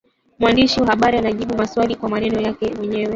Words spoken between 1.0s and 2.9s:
anajibu maswali kwa maneno yake